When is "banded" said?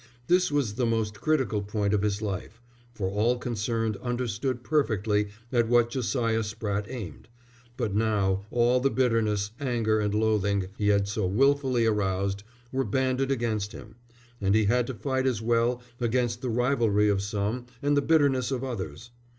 12.83-13.29